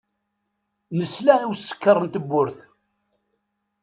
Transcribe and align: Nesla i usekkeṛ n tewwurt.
Nesla 0.97 1.35
i 1.41 1.45
usekkeṛ 1.51 1.97
n 2.01 2.07
tewwurt. 2.13 2.57